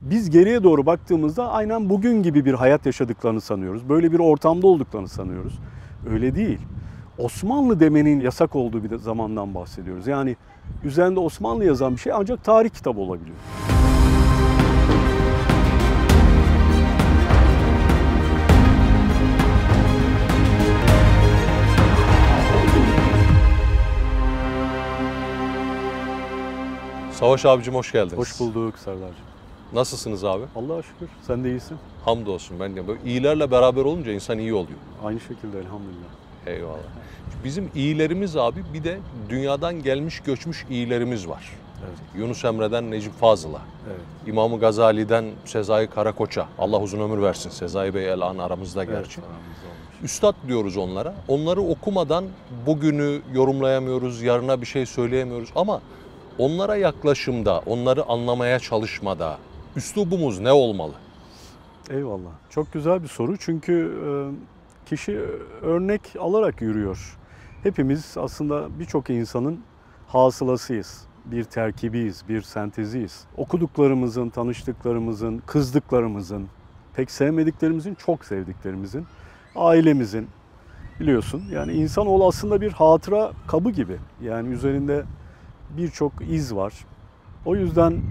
[0.00, 3.88] Biz geriye doğru baktığımızda aynen bugün gibi bir hayat yaşadıklarını sanıyoruz.
[3.88, 5.58] Böyle bir ortamda olduklarını sanıyoruz.
[6.10, 6.58] Öyle değil.
[7.18, 10.06] Osmanlı demenin yasak olduğu bir zamandan bahsediyoruz.
[10.06, 10.36] Yani
[10.84, 13.36] üzerinde Osmanlı yazan bir şey ancak tarih kitabı olabiliyor.
[27.12, 28.18] Savaş abicim hoş geldiniz.
[28.18, 29.29] Hoş bulduk Serdar'cığım.
[29.72, 30.44] Nasılsınız abi?
[30.56, 31.08] Allah'a şükür.
[31.26, 31.76] Sen de iyisin.
[32.04, 32.88] Hamdolsun ben de.
[32.88, 34.78] Böyle iyilerle beraber olunca insan iyi oluyor.
[35.04, 36.10] Aynı şekilde elhamdülillah.
[36.46, 36.78] Eyvallah.
[37.44, 41.52] Bizim iyilerimiz abi bir de dünyadan gelmiş göçmüş iyilerimiz var.
[41.86, 41.98] Evet.
[42.16, 44.00] Yunus Emre'den Necip Fazıl'a, Evet.
[44.26, 46.46] İmam-ı Gazali'den Sezai Karakoç'a.
[46.58, 47.50] Allah uzun ömür versin.
[47.50, 49.20] Sezai Bey el an aramızda gerçi.
[49.20, 50.04] Evet.
[50.04, 51.14] Üstad diyoruz onlara.
[51.28, 52.24] Onları okumadan
[52.66, 55.80] bugünü yorumlayamıyoruz, yarına bir şey söyleyemiyoruz ama
[56.38, 59.38] onlara yaklaşımda, onları anlamaya çalışmada
[59.76, 60.92] üslubumuz ne olmalı?
[61.90, 62.30] Eyvallah.
[62.50, 64.10] Çok güzel bir soru çünkü e,
[64.88, 65.18] kişi
[65.62, 67.18] örnek alarak yürüyor.
[67.62, 69.60] Hepimiz aslında birçok insanın
[70.08, 71.04] hasılasıyız.
[71.24, 73.24] Bir terkibiyiz, bir senteziyiz.
[73.36, 76.48] Okuduklarımızın, tanıştıklarımızın, kızdıklarımızın,
[76.94, 79.06] pek sevmediklerimizin, çok sevdiklerimizin,
[79.56, 80.28] ailemizin
[81.00, 81.42] biliyorsun.
[81.52, 83.96] Yani insanoğlu aslında bir hatıra kabı gibi.
[84.22, 85.04] Yani üzerinde
[85.76, 86.72] birçok iz var.
[87.44, 88.02] O yüzden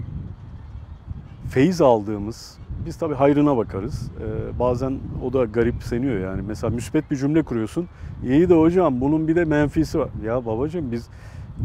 [1.50, 4.10] feyiz aldığımız, biz tabii hayrına bakarız.
[4.20, 6.42] Ee, bazen o da garipseniyor yani.
[6.42, 7.88] Mesela müspet bir cümle kuruyorsun.
[8.24, 10.08] İyi de hocam bunun bir de menfisi var.
[10.24, 11.08] Ya babacığım biz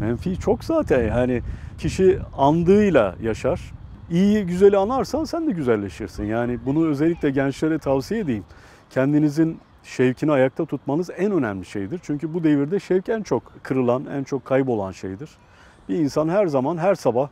[0.00, 1.42] menfi çok zaten yani
[1.78, 3.60] kişi andığıyla yaşar.
[4.10, 6.24] İyi güzeli anarsan sen de güzelleşirsin.
[6.24, 8.44] Yani bunu özellikle gençlere tavsiye edeyim.
[8.90, 12.00] Kendinizin şevkini ayakta tutmanız en önemli şeydir.
[12.02, 15.30] Çünkü bu devirde şevk en çok kırılan, en çok kaybolan şeydir.
[15.88, 17.28] Bir insan her zaman, her sabah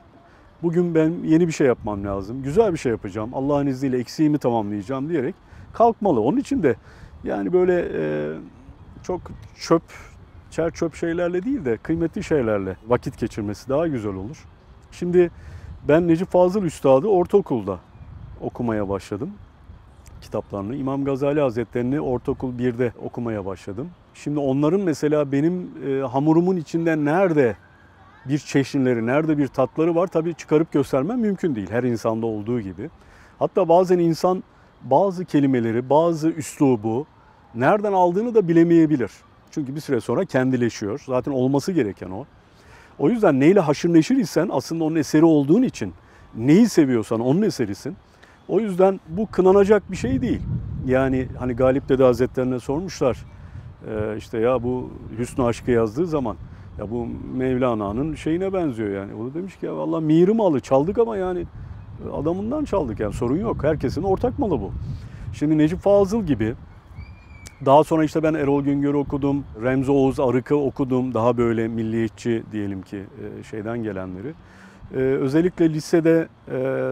[0.64, 5.08] bugün ben yeni bir şey yapmam lazım, güzel bir şey yapacağım, Allah'ın izniyle eksiğimi tamamlayacağım
[5.08, 5.34] diyerek
[5.72, 6.20] kalkmalı.
[6.20, 6.76] Onun için de
[7.24, 8.32] yani böyle e,
[9.02, 9.20] çok
[9.60, 9.82] çöp,
[10.50, 14.44] çer çöp şeylerle değil de kıymetli şeylerle vakit geçirmesi daha güzel olur.
[14.92, 15.30] Şimdi
[15.88, 17.78] ben Necip Fazıl Üstad'ı ortaokulda
[18.40, 19.30] okumaya başladım
[20.20, 20.76] kitaplarını.
[20.76, 23.90] İmam Gazali Hazretlerini ortaokul 1'de okumaya başladım.
[24.14, 27.56] Şimdi onların mesela benim e, hamurumun içinde nerede
[28.28, 31.70] bir çeşnileri, nerede bir tatları var tabii çıkarıp göstermem mümkün değil.
[31.70, 32.90] Her insanda olduğu gibi.
[33.38, 34.42] Hatta bazen insan
[34.82, 37.06] bazı kelimeleri, bazı üslubu
[37.54, 39.10] nereden aldığını da bilemeyebilir.
[39.50, 41.02] Çünkü bir süre sonra kendileşiyor.
[41.06, 42.24] Zaten olması gereken o.
[42.98, 45.94] O yüzden neyle haşır neşir isen aslında onun eseri olduğun için
[46.34, 47.96] neyi seviyorsan onun eserisin.
[48.48, 50.40] O yüzden bu kınanacak bir şey değil.
[50.86, 53.24] Yani hani Galip Dede Hazretlerine sormuşlar
[54.16, 56.36] işte ya bu Hüsnü Aşk'ı yazdığı zaman
[56.78, 59.14] ya bu Mevlana'nın şeyine benziyor yani.
[59.14, 61.44] O da demiş ki ya valla miri malı çaldık ama yani
[62.12, 63.64] adamından çaldık yani sorun yok.
[63.64, 64.72] Herkesin ortak malı bu.
[65.32, 66.54] Şimdi Necip Fazıl gibi
[67.64, 69.44] daha sonra işte ben Erol Güngör'ü okudum.
[69.62, 71.14] Remzi Oğuz Arık'ı okudum.
[71.14, 73.02] Daha böyle milliyetçi diyelim ki
[73.50, 74.34] şeyden gelenleri.
[74.94, 76.28] Özellikle lisede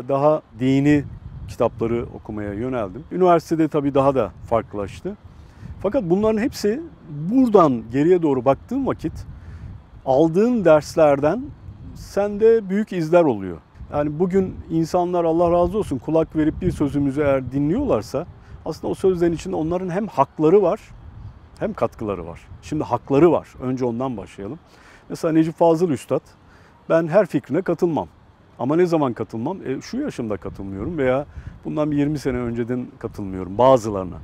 [0.08, 1.04] daha dini
[1.48, 3.04] kitapları okumaya yöneldim.
[3.12, 5.16] Üniversitede tabii daha da farklılaştı.
[5.80, 6.80] Fakat bunların hepsi
[7.30, 9.12] buradan geriye doğru baktığım vakit
[10.06, 11.42] aldığın derslerden
[11.94, 13.58] sende büyük izler oluyor.
[13.92, 18.26] Yani bugün insanlar Allah razı olsun kulak verip bir sözümüzü eğer dinliyorlarsa
[18.64, 20.80] aslında o sözlerin içinde onların hem hakları var
[21.58, 22.40] hem katkıları var.
[22.62, 23.48] Şimdi hakları var.
[23.62, 24.58] Önce ondan başlayalım.
[25.08, 26.20] Mesela Necip Fazıl Üstad
[26.88, 28.08] ben her fikrine katılmam.
[28.58, 29.58] Ama ne zaman katılmam?
[29.66, 31.26] E, şu yaşımda katılmıyorum veya
[31.64, 34.16] bundan bir 20 sene önceden katılmıyorum bazılarına.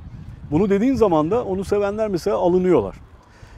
[0.51, 2.95] Bunu dediğin zaman da onu sevenler mesela alınıyorlar.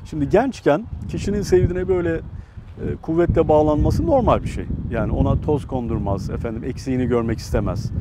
[0.06, 4.66] Şimdi gençken kişinin sevdiğine böyle e, kuvvetle bağlanması normal bir şey.
[4.91, 7.91] Yani ona toz kondurmaz, efendim eksiğini görmek istemez.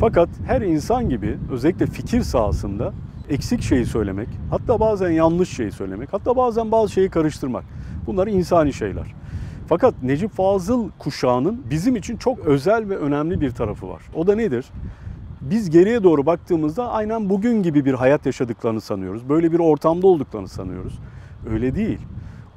[0.00, 2.92] Fakat her insan gibi özellikle fikir sahasında
[3.28, 7.64] eksik şeyi söylemek, hatta bazen yanlış şeyi söylemek, hatta bazen bazı şeyi karıştırmak.
[8.06, 9.14] Bunlar insani şeyler.
[9.68, 14.02] Fakat Necip Fazıl kuşağının bizim için çok özel ve önemli bir tarafı var.
[14.14, 14.66] O da nedir?
[15.40, 19.28] Biz geriye doğru baktığımızda aynen bugün gibi bir hayat yaşadıklarını sanıyoruz.
[19.28, 20.98] Böyle bir ortamda olduklarını sanıyoruz.
[21.50, 21.98] Öyle değil.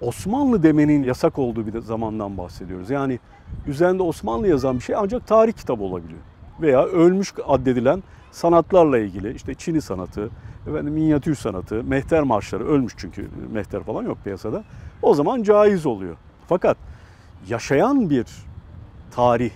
[0.01, 2.89] Osmanlı demenin yasak olduğu bir zamandan bahsediyoruz.
[2.89, 3.19] Yani
[3.67, 6.19] üzerinde Osmanlı yazan bir şey ancak tarih kitabı olabiliyor.
[6.61, 10.29] Veya ölmüş addedilen sanatlarla ilgili işte Çin'i sanatı,
[10.67, 14.63] efendim minyatür sanatı, mehter marşları ölmüş çünkü mehter falan yok piyasada.
[15.01, 16.15] O zaman caiz oluyor.
[16.47, 16.77] Fakat
[17.49, 18.25] yaşayan bir
[19.11, 19.51] tarih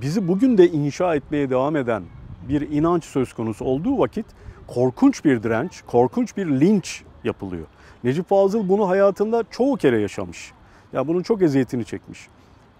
[0.00, 2.02] bizi bugün de inşa etmeye devam eden
[2.48, 4.26] bir inanç söz konusu olduğu vakit
[4.66, 7.66] korkunç bir direnç, korkunç bir linç yapılıyor.
[8.04, 10.52] Necip Fazıl bunu hayatında çoğu kere yaşamış.
[10.92, 12.28] Ya bunun çok eziyetini çekmiş.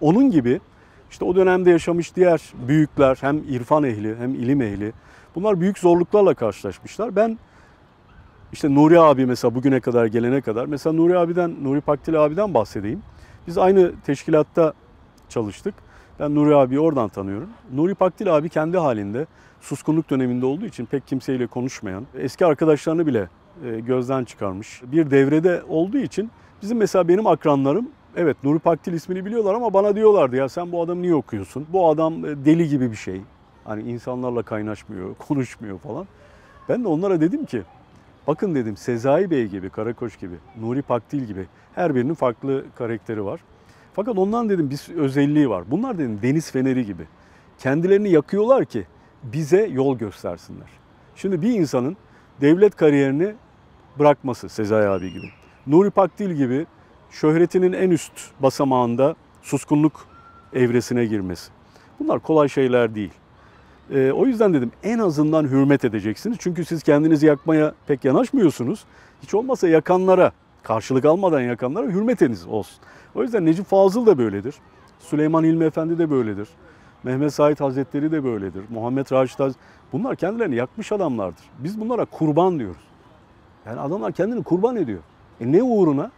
[0.01, 0.59] Onun gibi
[1.13, 4.93] İşte o dönemde yaşamış diğer büyükler hem irfan ehli hem ilim ehli
[5.35, 7.15] bunlar büyük zorluklarla karşılaşmışlar.
[7.15, 7.37] Ben
[8.53, 13.03] işte Nuri abi mesela bugüne kadar gelene kadar mesela Nuri abiden Nuri Pakdil abiden bahsedeyim.
[13.47, 14.73] Biz aynı teşkilatta
[15.29, 15.75] çalıştık.
[16.19, 17.49] Ben Nuri abiyi oradan tanıyorum.
[17.73, 19.25] Nuri Pakdil abi kendi halinde
[19.61, 23.29] suskunluk döneminde olduğu için pek kimseyle konuşmayan, eski arkadaşlarını bile
[23.61, 24.81] gözden çıkarmış.
[24.83, 29.95] Bir devrede olduğu için bizim mesela benim akranlarım evet Nuri Pakdil ismini biliyorlar ama bana
[29.95, 31.67] diyorlardı ya sen bu adamı niye okuyorsun?
[31.73, 33.21] Bu adam e, deli gibi bir şey.
[33.63, 36.07] Hani insanlarla kaynaşmıyor, konuşmuyor falan.
[36.69, 37.61] Ben de onlara dedim ki
[38.27, 41.45] bakın dedim Sezai Bey gibi, Karakoç gibi, Nuri Pakdil gibi
[41.75, 43.39] her birinin farklı karakteri var.
[43.93, 45.63] Fakat ondan dedim bir özelliği var.
[45.71, 47.03] Bunlar dedim deniz feneri gibi.
[47.59, 48.85] Kendilerini yakıyorlar ki
[49.23, 50.67] bize yol göstersinler.
[51.15, 51.97] Şimdi bir insanın
[52.41, 53.33] devlet kariyerini
[53.99, 55.29] bırakması Sezai abi gibi.
[55.67, 56.65] Nuri Pakdil gibi
[57.11, 60.05] şöhretinin en üst basamağında suskunluk
[60.53, 61.51] evresine girmesi.
[61.99, 63.11] Bunlar kolay şeyler değil.
[63.91, 66.37] Ee, o yüzden dedim en azından hürmet edeceksiniz.
[66.39, 68.85] Çünkü siz kendinizi yakmaya pek yanaşmıyorsunuz.
[69.23, 70.31] Hiç olmazsa yakanlara,
[70.63, 72.77] karşılık almadan yakanlara hürmet ediniz olsun.
[73.15, 74.55] O yüzden Necip Fazıl da böyledir.
[74.99, 76.47] Süleyman İlmi Efendi de böyledir.
[77.03, 78.63] Mehmet Said Hazretleri de böyledir.
[78.69, 79.65] Muhammed Raşit Hazretleri.
[79.93, 81.43] Bunlar kendilerini yakmış adamlardır.
[81.59, 82.81] Biz bunlara kurban diyoruz.
[83.65, 84.99] Yani adamlar kendini kurban ediyor.
[85.41, 86.11] E ne uğruna?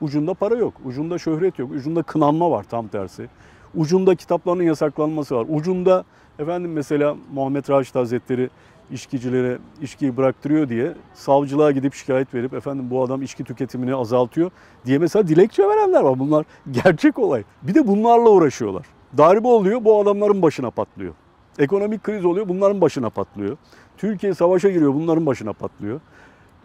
[0.00, 3.28] Ucunda para yok, ucunda şöhret yok, ucunda kınanma var tam tersi.
[3.74, 5.46] Ucunda kitaplarının yasaklanması var.
[5.48, 6.04] Ucunda
[6.38, 8.50] efendim mesela Muhammed Raşit Hazretleri
[8.90, 14.50] içkicilere içkiyi bıraktırıyor diye savcılığa gidip şikayet verip efendim bu adam içki tüketimini azaltıyor
[14.86, 16.18] diye mesela dilekçe verenler var.
[16.18, 17.44] Bunlar gerçek olay.
[17.62, 18.86] Bir de bunlarla uğraşıyorlar.
[19.16, 21.14] Darbe oluyor bu adamların başına patlıyor.
[21.58, 23.56] Ekonomik kriz oluyor bunların başına patlıyor.
[23.96, 26.00] Türkiye savaşa giriyor bunların başına patlıyor.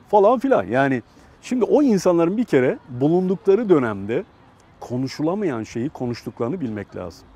[0.10, 1.04] Falan filan yani
[1.42, 4.24] şimdi o insanların bir kere bulundukları dönemde
[4.80, 7.28] konuşulamayan şeyi konuştuklarını bilmek lazım.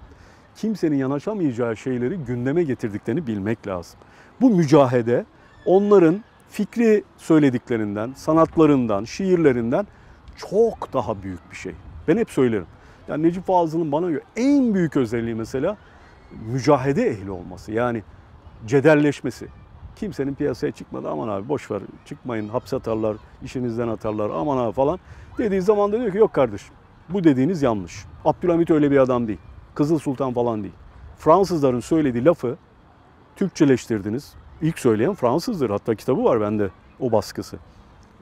[0.56, 4.00] Kimsenin yanaşamayacağı şeyleri gündeme getirdiklerini bilmek lazım.
[4.42, 5.26] Bu mücahede
[5.66, 9.88] onların fikri söylediklerinden, sanatlarından, şiirlerinden
[10.38, 11.74] çok daha büyük bir şey.
[12.08, 12.66] Ben hep söylerim.
[13.08, 15.78] Yani Necip Fazıl'ın bana göre en büyük özelliği mesela
[16.52, 17.72] mücahede ehli olması.
[17.72, 18.04] Yani
[18.66, 19.48] cedelleşmesi.
[19.96, 25.00] Kimsenin piyasaya çıkmadı aman abi boş ver çıkmayın hapse atarlar, işinizden atarlar aman abi falan.
[25.38, 26.74] Dediği zaman da diyor ki yok kardeşim
[27.10, 28.06] bu dediğiniz yanlış.
[28.26, 29.40] Abdülhamit öyle bir adam değil.
[29.76, 30.74] Kızıl Sultan falan değil.
[31.18, 32.58] Fransızların söylediği lafı
[33.36, 34.34] Türkçeleştirdiniz.
[34.62, 35.70] İlk söyleyen Fransızdır.
[35.70, 36.70] Hatta kitabı var bende
[37.00, 37.58] o baskısı.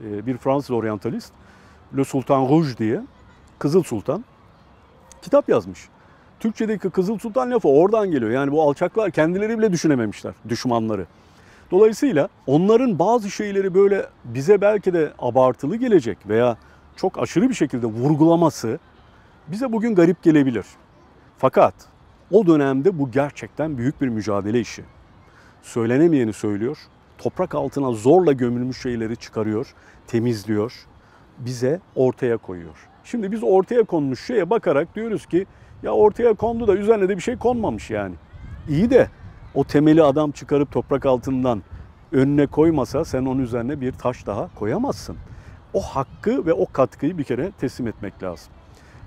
[0.04, 1.34] Ee, bir Fransız oryantalist
[1.98, 3.02] Le Sultan Rouge diye
[3.60, 4.26] Kızıl Sultan
[5.21, 5.89] kitap yazmış.
[6.39, 8.31] Türkçedeki Kızıl Sultan lafı oradan geliyor.
[8.31, 11.06] Yani bu alçaklar kendileri bile düşünememişler düşmanları.
[11.71, 16.57] Dolayısıyla onların bazı şeyleri böyle bize belki de abartılı gelecek veya
[16.95, 18.79] çok aşırı bir şekilde vurgulaması
[19.47, 20.65] bize bugün garip gelebilir.
[21.38, 21.73] Fakat
[22.31, 24.83] o dönemde bu gerçekten büyük bir mücadele işi.
[25.63, 26.77] Söylenemeyeni söylüyor,
[27.17, 29.73] toprak altına zorla gömülmüş şeyleri çıkarıyor,
[30.07, 30.85] temizliyor,
[31.38, 32.75] bize ortaya koyuyor.
[33.06, 35.46] Şimdi biz ortaya konmuş şeye bakarak diyoruz ki
[35.84, 38.16] ya ortaya kondu da üzerine de bir şey konmamış yani.
[38.69, 39.10] İyi de
[39.54, 41.62] o temeli adam çıkarıp toprak altından
[42.12, 45.18] önüne koymasa sen onun üzerine bir taş daha koyamazsın.
[45.74, 48.54] O hakkı ve o katkıyı bir kere teslim etmek lazım.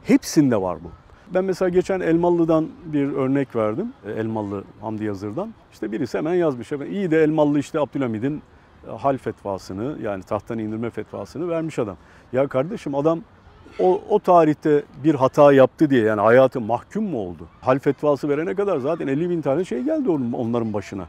[0.04, 0.90] Hepsinde var bu.
[1.34, 3.92] Ben mesela geçen Elmalı'dan bir örnek verdim.
[4.06, 5.54] E, Elmalı Hamdi Yazır'dan.
[5.72, 6.72] İşte birisi hemen yazmış.
[6.72, 8.42] İyi de Elmalı işte Abdülhamid'in
[8.88, 11.96] e, hal fetvasını yani tahttan indirme fetvasını vermiş adam.
[12.32, 13.20] Ya kardeşim adam
[13.78, 17.46] o, o tarihte bir hata yaptı diye yani hayatı mahkum mu oldu?
[17.60, 21.06] Hal fetvası verene kadar zaten 50 bin tane şey geldi onların başına.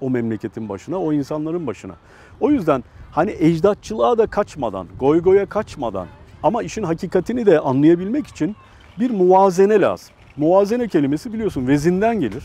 [0.00, 1.94] O memleketin başına, o insanların başına.
[2.40, 6.06] O yüzden hani ecdatçılığa da kaçmadan, goy goya kaçmadan
[6.42, 8.56] ama işin hakikatini de anlayabilmek için
[8.98, 10.08] bir muvazene lazım.
[10.36, 12.44] Muvazene kelimesi biliyorsun vezinden gelir.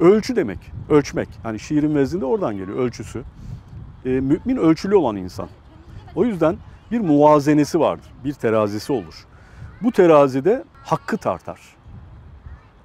[0.00, 0.58] Ölçü demek,
[0.90, 1.28] ölçmek.
[1.42, 3.22] Hani şiirin vezinde oradan geliyor, ölçüsü.
[4.04, 5.48] E, mümin ölçülü olan insan.
[6.16, 6.56] O yüzden
[6.90, 9.26] bir muvazenesi vardır, bir terazisi olur.
[9.82, 11.60] Bu terazide hakkı tartar.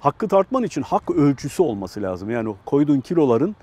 [0.00, 2.30] Hakkı tartman için hak ölçüsü olması lazım.
[2.30, 3.56] Yani koyduğun kiloların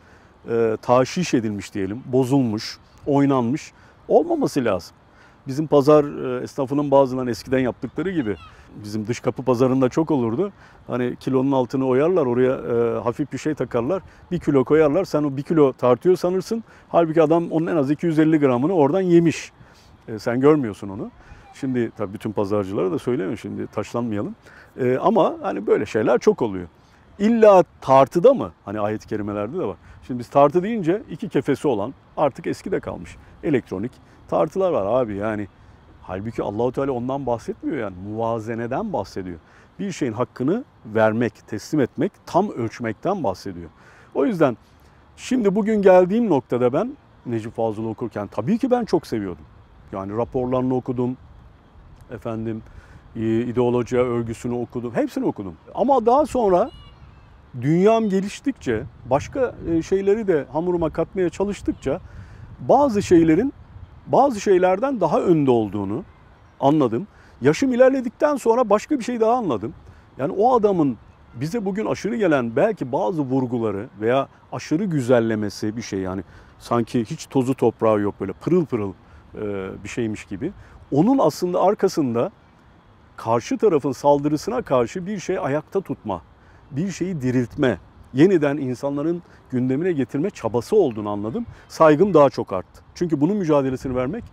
[0.49, 3.71] e, taşiş edilmiş diyelim, bozulmuş, oynanmış
[4.07, 4.95] olmaması lazım.
[5.47, 8.35] Bizim pazar e, esnafının bazılarının eskiden yaptıkları gibi
[8.83, 10.51] bizim dış kapı pazarında çok olurdu.
[10.87, 14.01] Hani kilonun altını oyarlar oraya e, hafif bir şey takarlar.
[14.31, 16.63] Bir kilo koyarlar sen o bir kilo tartıyor sanırsın.
[16.89, 19.51] Halbuki adam onun en az 250 gramını oradan yemiş.
[20.11, 21.11] E, sen görmüyorsun onu.
[21.53, 24.35] Şimdi tabii bütün pazarcılara da söylemiyorum şimdi taşlanmayalım.
[24.79, 26.67] E, ama hani böyle şeyler çok oluyor.
[27.19, 28.51] İlla tartıda mı?
[28.65, 29.77] Hani ayet-i kerimelerde de var.
[30.07, 33.15] Şimdi biz tartı deyince iki kefesi olan artık eski de kalmış.
[33.43, 33.91] Elektronik
[34.27, 35.47] tartılar var abi yani.
[36.01, 39.39] Halbuki Allahu Teala ondan bahsetmiyor yani muvazeneden bahsediyor.
[39.79, 43.69] bir şeyin hakkını vermek, teslim etmek, tam ölçmekten bahsediyor.
[44.15, 44.57] O yüzden
[45.17, 49.45] şimdi bugün geldiğim noktada ben Necip Fazıl okurken tabii ki ben çok seviyordum.
[49.93, 51.17] Yani raporlarını okudum,
[52.11, 52.63] efendim
[53.15, 55.53] ideolojiye örgüsünü okudum, hepsini okudum.
[55.75, 56.71] Ama daha sonra
[57.61, 62.01] dünyam geliştikçe, başka e, şeyleri de hamuruma katmaya çalıştıkça
[62.59, 63.53] bazı şeylerin
[64.07, 66.03] bazı şeylerden daha önde olduğunu
[66.59, 67.07] anladım.
[67.41, 69.73] Yaşım ilerledikten sonra başka bir şey daha anladım.
[70.17, 70.97] Yani o adamın
[71.33, 76.23] bize bugün aşırı gelen belki bazı vurguları veya aşırı güzellemesi bir şey yani
[76.59, 78.93] sanki hiç tozu toprağı yok böyle pırıl pırıl
[79.83, 80.51] bir şeymiş gibi.
[80.91, 82.31] Onun aslında arkasında
[83.17, 86.21] karşı tarafın saldırısına karşı bir şey ayakta tutma,
[86.71, 87.77] bir şeyi diriltme,
[88.13, 91.45] yeniden insanların gündemine getirme çabası olduğunu anladım.
[91.67, 92.81] Saygım daha çok arttı.
[92.95, 94.23] Çünkü bunun mücadelesini vermek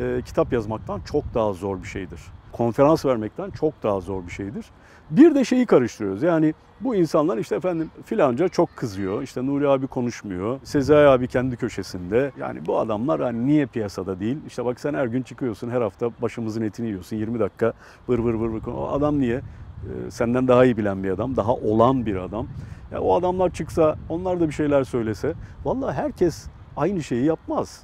[0.00, 2.20] e, kitap yazmaktan çok daha zor bir şeydir.
[2.52, 4.66] Konferans vermekten çok daha zor bir şeydir.
[5.10, 6.22] Bir de şeyi karıştırıyoruz.
[6.22, 9.22] Yani bu insanlar işte efendim filanca çok kızıyor.
[9.22, 10.60] İşte Nuri abi konuşmuyor.
[10.64, 12.32] Sezai abi kendi köşesinde.
[12.38, 14.38] Yani bu adamlar hani niye piyasada değil?
[14.46, 15.70] İşte bak sen her gün çıkıyorsun.
[15.70, 17.16] Her hafta başımızın etini yiyorsun.
[17.16, 17.72] 20 dakika
[18.08, 18.66] vır vır vır vır.
[18.66, 19.36] O adam niye?
[19.36, 21.36] Ee, senden daha iyi bilen bir adam.
[21.36, 22.46] Daha olan bir adam.
[22.92, 25.34] Ya o adamlar çıksa, onlar da bir şeyler söylese.
[25.64, 27.82] Vallahi herkes aynı şeyi yapmaz.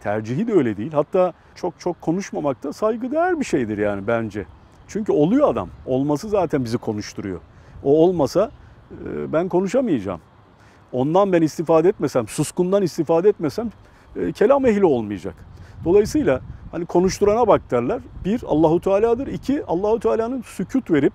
[0.00, 0.92] Tercihi de öyle değil.
[0.92, 4.46] Hatta çok çok konuşmamak da saygıdeğer bir şeydir yani bence.
[4.88, 5.68] Çünkü oluyor adam.
[5.86, 7.40] Olması zaten bizi konuşturuyor.
[7.84, 8.50] O olmasa
[8.90, 10.20] e, ben konuşamayacağım.
[10.92, 13.70] Ondan ben istifade etmesem, suskundan istifade etmesem
[14.16, 15.34] e, kelam ehli olmayacak.
[15.84, 16.40] Dolayısıyla
[16.72, 18.00] hani konuşturana bak derler.
[18.24, 19.26] Bir Allahu Teala'dır.
[19.26, 21.12] İki Allahu Teala'nın sükut verip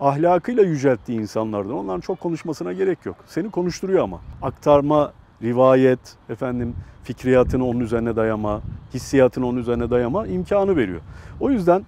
[0.00, 1.72] ahlakıyla yücelttiği insanlardan.
[1.72, 3.16] Onların çok konuşmasına gerek yok.
[3.26, 4.20] Seni konuşturuyor ama.
[4.42, 5.12] Aktarma,
[5.42, 6.74] rivayet, efendim
[7.04, 8.60] fikriyatını onun üzerine dayama,
[8.94, 11.00] hissiyatını onun üzerine dayama imkanı veriyor.
[11.40, 11.86] O yüzden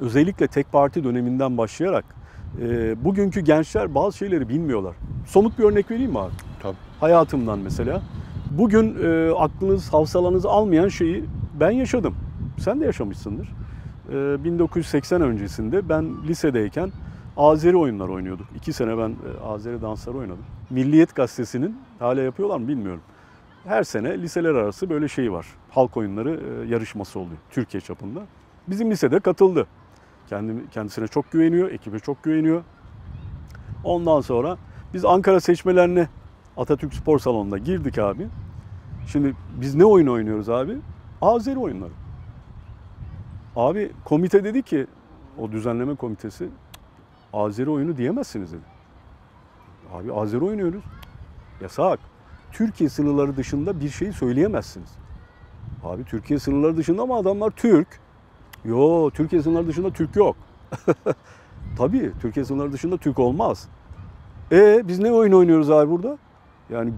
[0.00, 2.04] özellikle tek parti döneminden başlayarak
[2.60, 4.96] e, bugünkü gençler bazı şeyleri bilmiyorlar.
[5.26, 6.32] Somut bir örnek vereyim mi abi?
[6.62, 6.76] Tabii.
[7.00, 8.02] Hayatımdan mesela.
[8.50, 11.24] Bugün e, aklınız, havsalanız almayan şeyi
[11.60, 12.14] ben yaşadım.
[12.58, 13.48] Sen de yaşamışsındır.
[14.12, 16.92] E, 1980 öncesinde ben lisedeyken
[17.36, 18.46] Azeri oyunlar oynuyorduk.
[18.56, 20.44] İki sene ben e, Azeri dansları oynadım.
[20.70, 23.00] Milliyet Gazetesi'nin hala yapıyorlar mı bilmiyorum.
[23.64, 25.46] Her sene liseler arası böyle şey var.
[25.70, 28.20] Halk oyunları e, yarışması oluyor Türkiye çapında.
[28.68, 29.66] Bizim lisede katıldı.
[30.28, 32.64] Kendi, kendisine çok güveniyor, ekibe çok güveniyor.
[33.84, 34.56] Ondan sonra
[34.94, 36.08] biz Ankara seçmelerine
[36.56, 38.28] Atatürk Spor Salonu'nda girdik abi.
[39.06, 40.76] Şimdi biz ne oyun oynuyoruz abi?
[41.22, 41.92] Azeri oyunları.
[43.56, 44.86] Abi komite dedi ki,
[45.38, 46.48] o düzenleme komitesi,
[47.32, 48.62] Azeri oyunu diyemezsiniz dedi.
[49.92, 50.84] Abi Azeri oynuyoruz.
[51.60, 52.00] Yasak.
[52.52, 54.90] Türkiye sınırları dışında bir şey söyleyemezsiniz.
[55.84, 58.00] Abi Türkiye sınırları dışında ama adamlar Türk.
[58.68, 60.36] Yo Türkiye sınırları dışında Türk yok.
[61.78, 63.68] Tabii Türkiye sınırları dışında Türk olmaz.
[64.52, 66.18] E biz ne oyun oynuyoruz abi burada?
[66.70, 66.92] Yani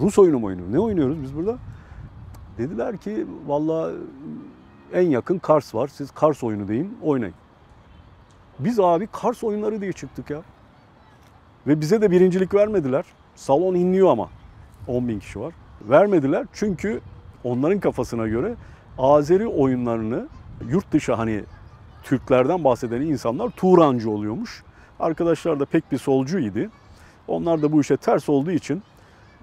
[0.00, 0.72] Rus oyunu mu oynuyoruz?
[0.72, 1.58] Ne oynuyoruz biz burada?
[2.58, 3.92] Dediler ki valla
[4.92, 5.88] en yakın Kars var.
[5.88, 7.34] Siz Kars oyunu deyin, oynayın.
[8.58, 10.42] Biz abi Kars oyunları diye çıktık ya.
[11.66, 13.04] Ve bize de birincilik vermediler.
[13.34, 14.28] Salon inliyor ama.
[14.86, 15.54] 10 bin kişi var.
[15.82, 17.00] Vermediler çünkü
[17.44, 18.54] onların kafasına göre
[18.98, 20.28] Azeri oyunlarını
[20.68, 21.44] yurt dışı hani
[22.02, 24.64] Türklerden bahseden insanlar Turancı oluyormuş.
[25.00, 26.70] Arkadaşlar da pek bir solcu idi.
[27.28, 28.82] Onlar da bu işe ters olduğu için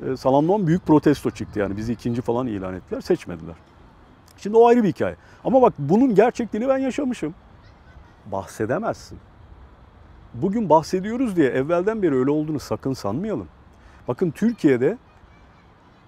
[0.08, 1.60] e, salondan büyük protesto çıktı.
[1.60, 3.56] Yani bizi ikinci falan ilan ettiler, seçmediler.
[4.38, 5.16] Şimdi o ayrı bir hikaye.
[5.44, 7.36] Ama bak bunun gerçekliğini ben yaşamışım.
[8.26, 9.20] Bahsedemezsin.
[10.34, 13.48] Bugün bahsediyoruz diye evvelden beri öyle olduğunu sakın sanmayalım.
[14.08, 14.98] Bakın Türkiye'de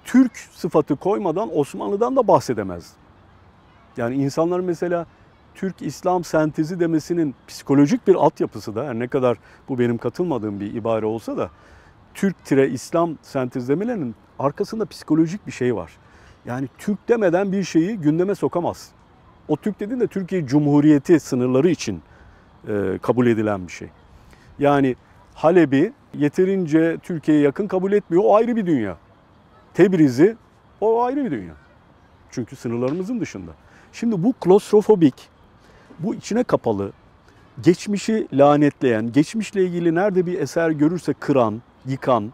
[0.05, 2.93] Türk sıfatı koymadan Osmanlı'dan da bahsedemez.
[3.97, 5.05] Yani insanlar mesela
[5.55, 9.37] Türk-İslam sentezi demesinin psikolojik bir altyapısı da her ne kadar
[9.69, 11.49] bu benim katılmadığım bir ibare olsa da
[12.13, 15.91] Türk-İslam sentezlemelerinin arkasında psikolojik bir şey var.
[16.45, 18.91] Yani Türk demeden bir şeyi gündeme sokamaz.
[19.47, 22.01] O Türk dediğin de Türkiye Cumhuriyeti sınırları için
[22.67, 23.89] e, kabul edilen bir şey.
[24.59, 24.95] Yani
[25.35, 28.23] Halep'i yeterince Türkiye'ye yakın kabul etmiyor.
[28.25, 28.97] O ayrı bir dünya.
[29.73, 30.37] Tebriz'i
[30.81, 31.53] o ayrı bir dünya.
[32.31, 33.51] Çünkü sınırlarımızın dışında.
[33.93, 35.29] Şimdi bu klostrofobik,
[35.99, 36.91] bu içine kapalı,
[37.63, 42.31] geçmişi lanetleyen, geçmişle ilgili nerede bir eser görürse kıran, yıkan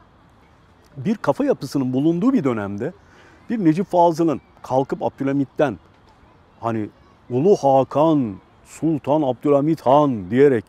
[0.97, 2.93] bir kafa yapısının bulunduğu bir dönemde
[3.49, 5.79] bir Necip Fazıl'ın kalkıp Abdülhamit'ten
[6.59, 6.89] hani
[7.29, 10.65] Ulu Hakan, Sultan Abdülhamit Han diyerek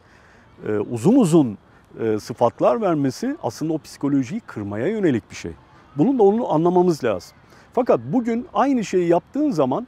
[0.68, 1.58] e, uzun uzun
[2.00, 5.52] e, sıfatlar vermesi aslında o psikolojiyi kırmaya yönelik bir şey.
[5.96, 7.36] Bunun da onu anlamamız lazım.
[7.72, 9.86] Fakat bugün aynı şeyi yaptığın zaman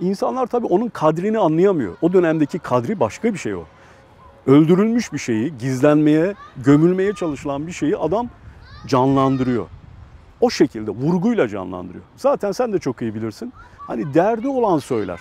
[0.00, 1.96] insanlar tabii onun kadrini anlayamıyor.
[2.02, 3.64] O dönemdeki kadri başka bir şey o.
[4.46, 8.28] öldürülmüş bir şeyi, gizlenmeye, gömülmeye çalışılan bir şeyi adam
[8.86, 9.66] canlandırıyor.
[10.40, 12.04] O şekilde vurguyla canlandırıyor.
[12.16, 13.52] Zaten sen de çok iyi bilirsin.
[13.78, 15.20] Hani derdi olan söyler.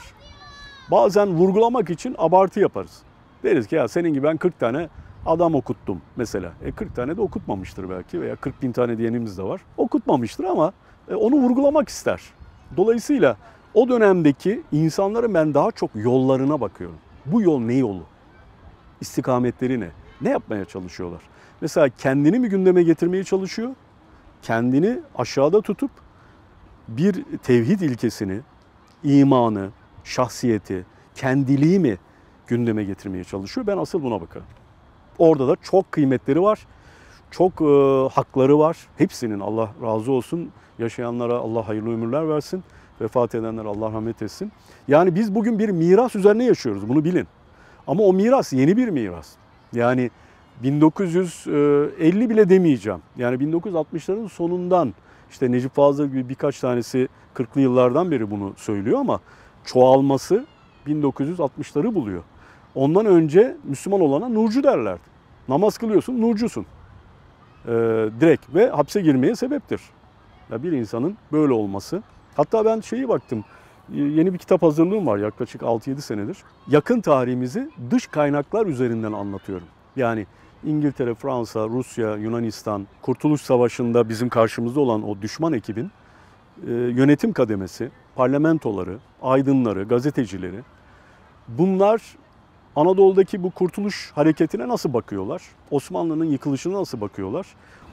[0.91, 3.01] Bazen vurgulamak için abartı yaparız.
[3.43, 4.89] Deriz ki ya senin gibi ben 40 tane
[5.25, 6.51] adam okuttum mesela.
[6.65, 9.61] E 40 tane de okutmamıştır belki veya 40 bin tane diyenimiz de var.
[9.77, 10.73] Okutmamıştır ama
[11.09, 12.21] e, onu vurgulamak ister.
[12.77, 13.37] Dolayısıyla
[13.75, 16.97] o dönemdeki insanların ben daha çok yollarına bakıyorum.
[17.25, 18.03] Bu yol ne yolu?
[19.01, 19.89] İstikametleri ne?
[20.21, 21.21] Ne yapmaya çalışıyorlar?
[21.61, 23.69] Mesela kendini mi gündeme getirmeye çalışıyor?
[24.41, 25.91] Kendini aşağıda tutup
[26.87, 28.39] bir tevhid ilkesini,
[29.03, 29.69] imanı,
[30.03, 31.97] şahsiyeti, kendiliği mi
[32.47, 33.67] gündeme getirmeye çalışıyor?
[33.67, 34.47] Ben asıl buna bakarım.
[35.17, 36.67] Orada da çok kıymetleri var.
[37.31, 37.65] Çok e,
[38.13, 38.77] hakları var.
[38.97, 40.51] Hepsinin Allah razı olsun.
[40.79, 42.63] Yaşayanlara Allah hayırlı ömürler versin.
[43.01, 44.51] Vefat edenler Allah rahmet etsin.
[44.87, 46.89] Yani biz bugün bir miras üzerine yaşıyoruz.
[46.89, 47.27] Bunu bilin.
[47.87, 49.31] Ama o miras yeni bir miras.
[49.73, 50.11] Yani
[50.63, 52.99] 1950 bile demeyeceğim.
[53.17, 54.93] Yani 1960'ların sonundan
[55.31, 59.19] işte Necip Fazıl gibi birkaç tanesi 40'lı yıllardan beri bunu söylüyor ama
[59.65, 60.45] çoğalması
[60.87, 62.23] 1960'ları buluyor.
[62.75, 65.15] Ondan önce Müslüman olana nurcu derlerdi.
[65.47, 66.65] Namaz kılıyorsun, nurcusun.
[67.65, 67.71] Ee,
[68.19, 69.81] direkt ve hapse girmeye sebeptir.
[70.51, 72.03] Ya bir insanın böyle olması.
[72.35, 73.43] Hatta ben şeyi baktım.
[73.93, 76.37] Yeni bir kitap hazırlığım var yaklaşık 6-7 senedir.
[76.67, 79.67] Yakın tarihimizi dış kaynaklar üzerinden anlatıyorum.
[79.95, 80.25] Yani
[80.65, 85.91] İngiltere, Fransa, Rusya, Yunanistan, Kurtuluş Savaşı'nda bizim karşımızda olan o düşman ekibin
[86.67, 90.59] e, yönetim kademesi, parlamentoları, aydınları, gazetecileri
[91.47, 92.01] bunlar
[92.75, 95.41] Anadolu'daki bu kurtuluş hareketine nasıl bakıyorlar?
[95.71, 97.47] Osmanlı'nın yıkılışına nasıl bakıyorlar?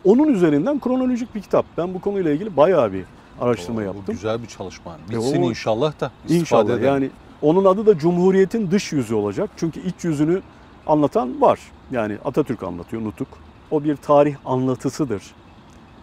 [0.04, 1.66] Onun üzerinden kronolojik bir kitap.
[1.78, 3.04] Ben bu konuyla ilgili bayağı bir
[3.42, 4.04] araştırma Oo, yaptım.
[4.06, 4.96] Bu güzel bir çalışma.
[5.10, 6.84] Bitsin o- inşallah da istifade İnşallah edelim.
[6.84, 7.10] yani
[7.42, 9.50] onun adı da Cumhuriyet'in dış yüzü olacak.
[9.56, 10.42] Çünkü iç yüzünü
[10.86, 11.60] anlatan var.
[11.90, 13.28] Yani Atatürk anlatıyor Nutuk.
[13.70, 15.22] O bir tarih anlatısıdır.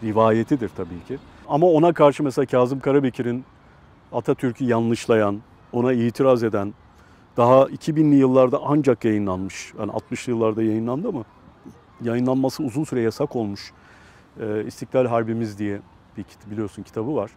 [0.02, 1.18] Rivayetidir tabii ki.
[1.48, 3.44] Ama ona karşı mesela Kazım Karabekir'in
[4.12, 5.38] Atatürk'ü yanlışlayan,
[5.72, 6.74] ona itiraz eden,
[7.36, 9.72] daha 2000'li yıllarda ancak yayınlanmış.
[9.78, 11.24] Yani 60'lı yıllarda yayınlandı ama
[12.02, 13.72] yayınlanması uzun süre yasak olmuş.
[14.40, 15.80] Ee, İstiklal Harbimiz diye
[16.16, 17.30] bir biliyorsun kitabı var.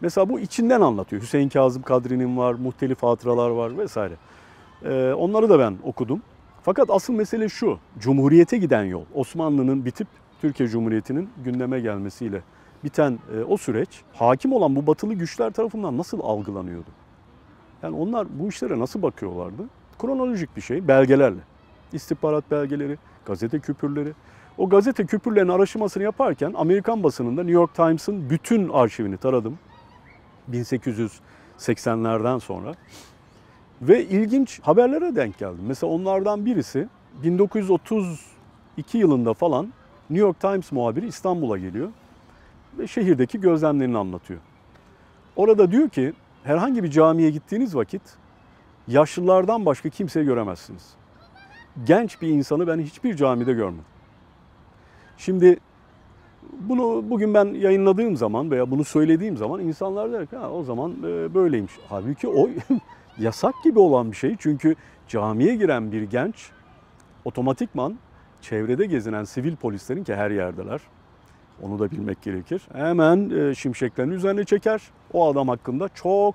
[0.00, 1.22] Mesela bu içinden anlatıyor.
[1.22, 4.14] Hüseyin Kazım Kadri'nin var, muhtelif hatıralar var vesaire.
[4.84, 6.22] Ee, onları da ben okudum.
[6.62, 9.04] Fakat asıl mesele şu, Cumhuriyete giden yol.
[9.14, 10.08] Osmanlı'nın bitip
[10.40, 12.42] Türkiye Cumhuriyeti'nin gündeme gelmesiyle
[12.84, 16.90] biten e, o süreç hakim olan bu batılı güçler tarafından nasıl algılanıyordu?
[17.82, 19.62] Yani onlar bu işlere nasıl bakıyorlardı?
[19.98, 21.40] Kronolojik bir şey, belgelerle.
[21.92, 24.12] İstihbarat belgeleri, gazete küpürleri.
[24.58, 29.58] O gazete küpürlerinin araştırmasını yaparken Amerikan basınında New York Times'ın bütün arşivini taradım.
[30.50, 32.74] 1880'lerden sonra.
[33.82, 35.64] Ve ilginç haberlere denk geldim.
[35.66, 36.88] Mesela onlardan birisi
[37.22, 39.72] 1932 yılında falan
[40.10, 41.88] New York Times muhabiri İstanbul'a geliyor
[42.78, 44.40] ve şehirdeki gözlemlerini anlatıyor.
[45.36, 46.12] Orada diyor ki
[46.44, 48.02] herhangi bir camiye gittiğiniz vakit
[48.88, 50.90] yaşlılardan başka kimseyi göremezsiniz.
[51.84, 53.91] Genç bir insanı ben hiçbir camide görmedim.
[55.24, 55.56] Şimdi
[56.60, 60.92] bunu bugün ben yayınladığım zaman veya bunu söylediğim zaman insanlar der ki ha, o zaman
[60.92, 61.72] e, böyleymiş.
[61.88, 62.48] Halbuki o
[63.18, 64.36] yasak gibi olan bir şey.
[64.38, 64.74] Çünkü
[65.08, 66.50] camiye giren bir genç
[67.24, 67.98] otomatikman
[68.40, 70.80] çevrede gezinen sivil polislerin ki her yerdeler.
[71.62, 72.62] Onu da bilmek gerekir.
[72.72, 74.82] Hemen e, şimşeklerini üzerine çeker.
[75.12, 76.34] O adam hakkında çok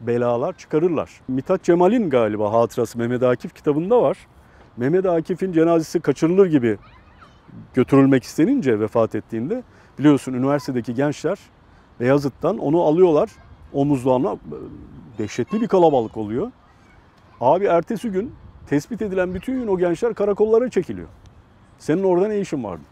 [0.00, 1.20] belalar çıkarırlar.
[1.28, 4.18] Mithat Cemal'in galiba hatırası Mehmet Akif kitabında var.
[4.76, 6.78] Mehmet Akif'in cenazesi kaçırılır gibi
[7.74, 9.62] götürülmek istenince vefat ettiğinde
[9.98, 11.38] biliyorsun üniversitedeki gençler
[12.00, 13.30] Beyazıt'tan onu alıyorlar
[13.72, 14.36] omuzlarına
[15.18, 16.50] dehşetli bir kalabalık oluyor.
[17.40, 18.32] Abi ertesi gün
[18.66, 21.08] tespit edilen bütün gün o gençler karakollara çekiliyor.
[21.78, 22.82] Senin orada ne işin vardı?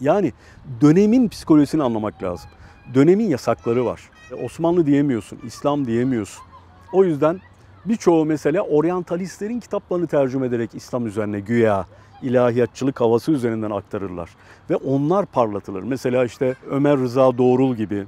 [0.00, 0.32] Yani
[0.80, 2.50] dönemin psikolojisini anlamak lazım.
[2.94, 4.10] Dönemin yasakları var.
[4.30, 6.42] E, Osmanlı diyemiyorsun, İslam diyemiyorsun.
[6.92, 7.40] O yüzden
[7.84, 11.86] birçoğu mesela oryantalistlerin kitaplarını tercüme ederek İslam üzerine güya
[12.22, 14.30] ilahiyatçılık havası üzerinden aktarırlar.
[14.70, 15.82] Ve onlar parlatılır.
[15.82, 18.04] Mesela işte Ömer Rıza Doğrul gibi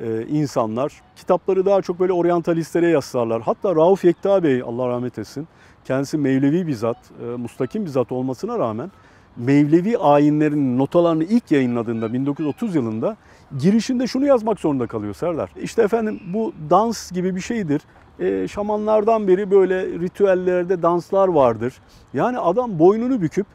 [0.00, 3.42] e, insanlar kitapları daha çok böyle oryantalistlere yaslarlar.
[3.42, 5.48] Hatta Rauf Yekta Bey Allah rahmet etsin
[5.84, 8.90] kendisi Mevlevi bir zat, e, mustakim bir zat olmasına rağmen
[9.36, 13.16] Mevlevi ayinlerinin notalarını ilk yayınladığında 1930 yılında
[13.58, 15.50] girişinde şunu yazmak zorunda kalıyor Serdar.
[15.62, 17.82] İşte efendim bu dans gibi bir şeydir.
[18.20, 21.74] E, şamanlardan beri böyle ritüellerde danslar vardır.
[22.14, 23.46] Yani adam boynunu büküp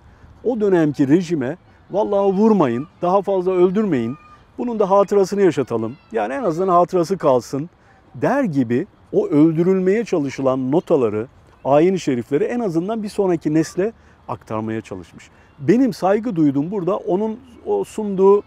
[0.44, 1.58] o dönemki rejime
[1.92, 4.16] vallahi vurmayın, daha fazla öldürmeyin.
[4.58, 5.98] Bunun da hatırasını yaşatalım.
[6.12, 7.70] Yani en azından hatırası kalsın
[8.16, 11.28] der gibi o öldürülmeye çalışılan notaları,
[11.66, 13.94] ayin-i şerifleri en azından bir sonraki nesle
[14.28, 15.30] aktarmaya çalışmış.
[15.60, 18.44] Benim saygı duyduğum burada onun o sunduğu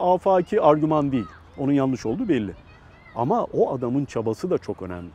[0.00, 1.26] afaki argüman değil.
[1.58, 2.52] Onun yanlış olduğu belli.
[3.14, 5.10] Ama o adamın çabası da çok önemli.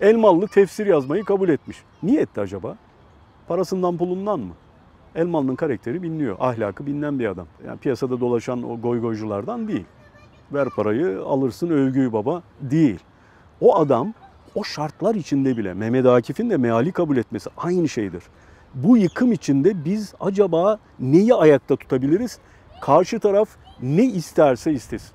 [0.00, 1.82] Elmalı tefsir yazmayı kabul etmiş.
[2.02, 2.76] Niye etti acaba?
[3.48, 4.52] Parasından pulundan mı?
[5.14, 6.36] Elmalı'nın karakteri biliniyor.
[6.40, 7.46] Ahlakı bilinen bir adam.
[7.66, 9.84] Yani piyasada dolaşan o goygoyculardan değil.
[10.52, 12.98] Ver parayı alırsın övgüyü baba değil.
[13.60, 14.14] O adam
[14.54, 18.22] o şartlar içinde bile Mehmet Akif'in de meali kabul etmesi aynı şeydir.
[18.74, 22.38] Bu yıkım içinde biz acaba neyi ayakta tutabiliriz?
[22.82, 23.48] Karşı taraf
[23.82, 25.10] ne isterse istesin.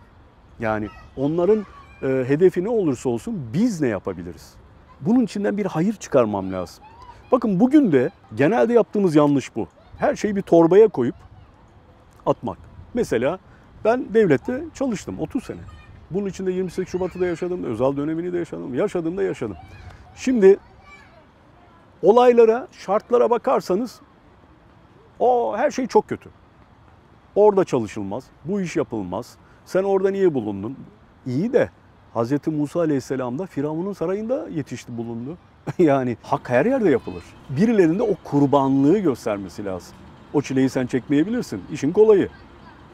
[0.60, 1.66] Yani onların
[2.04, 4.61] e, hedefi ne olursa olsun biz ne yapabiliriz?
[5.02, 6.84] Bunun içinden bir hayır çıkarmam lazım.
[7.32, 9.68] Bakın bugün de genelde yaptığımız yanlış bu.
[9.98, 11.16] Her şeyi bir torbaya koyup
[12.26, 12.58] atmak.
[12.94, 13.40] Mesela
[13.86, 15.60] ben devlette çalıştım 30 sene.
[16.12, 19.58] Bunun içinde 28 Şubat'ı da yaşadım, özel dönemini de yaşadım, yaşadığımda yaşadım.
[20.16, 20.60] Şimdi
[22.04, 24.02] olaylara, şartlara bakarsanız
[25.20, 26.30] o her şey çok kötü.
[27.36, 29.38] Orada çalışılmaz, bu iş yapılmaz.
[29.66, 30.78] Sen orada niye bulundun?
[31.26, 31.70] İyi de
[32.16, 32.48] Hz.
[32.48, 35.38] Musa Aleyhisselam da Firavun'un sarayında yetişti bulundu.
[35.80, 37.24] yani hak her yerde yapılır.
[37.50, 39.96] Birilerinde o kurbanlığı göstermesi lazım.
[40.34, 41.62] O çileyi sen çekmeyebilirsin.
[41.72, 42.30] İşin kolayı.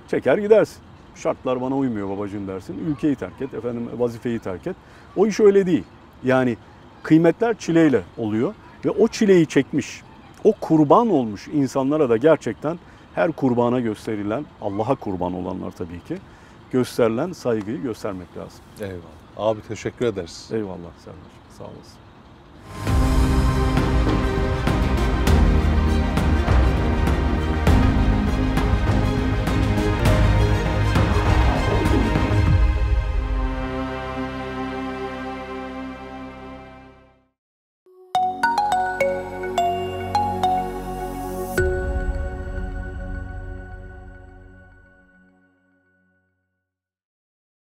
[0.08, 0.78] Çeker gidersin.
[1.16, 2.86] Şartlar bana uymuyor babacığım dersin.
[2.90, 4.76] Ülkeyi terk et, efendim vazifeyi terk et.
[5.16, 5.84] O iş öyle değil.
[6.24, 6.58] Yani
[7.04, 8.54] kıymetler çileyle oluyor
[8.86, 10.02] ve o çileyi çekmiş,
[10.44, 12.80] o kurban olmuş insanlara da gerçekten
[13.16, 16.18] her kurbana gösterilen, Allah'a kurban olanlar tabii ki,
[16.72, 18.60] gösterilen saygıyı göstermek lazım.
[18.82, 19.18] Eyvallah.
[19.38, 20.50] Abi teşekkür ederiz.
[20.54, 21.20] Eyvallah Serdar.
[21.58, 22.07] Sağ olasın.